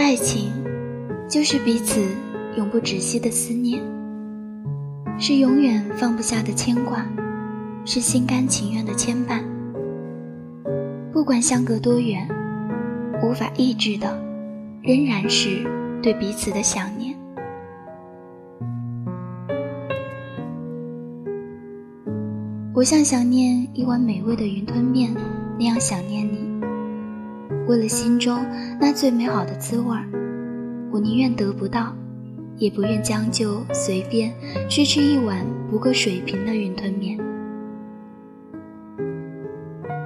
[0.00, 0.50] 爱情，
[1.28, 2.00] 就是彼此
[2.56, 3.80] 永不止息的思念，
[5.18, 7.06] 是永远放不下的牵挂，
[7.84, 9.42] 是心甘情愿的牵绊。
[11.12, 12.26] 不管相隔多远，
[13.22, 14.18] 无法抑制的，
[14.82, 15.64] 仍然是
[16.02, 17.14] 对彼此的想念。
[22.74, 25.14] 我像想念一碗美味的云吞面
[25.58, 26.49] 那样想念你。
[27.70, 28.44] 为了心中
[28.80, 29.96] 那最美好的滋味，
[30.90, 31.94] 我宁愿得不到，
[32.58, 34.34] 也不愿将就随便
[34.68, 37.16] 去吃一碗不够水平的云吞面。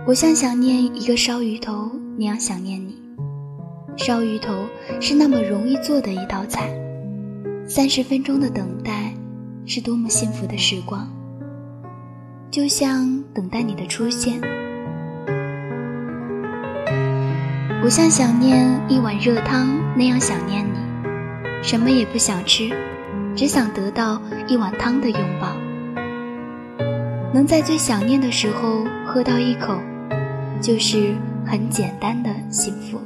[0.06, 3.02] 我像想念一个烧鱼头那样想念你。
[3.96, 4.66] 烧鱼头
[5.00, 6.68] 是那么容易做的一道菜，
[7.66, 9.14] 三十分钟的等待
[9.64, 11.10] 是多么幸福的时光。
[12.50, 14.38] 就像等待你的出现，
[17.84, 20.78] 不像想念一碗热汤那样想念你，
[21.62, 22.70] 什么也不想吃，
[23.36, 24.18] 只想得到
[24.48, 25.54] 一碗汤的拥抱。
[27.34, 29.78] 能在最想念的时候喝到一口，
[30.62, 32.98] 就是很简单的幸福。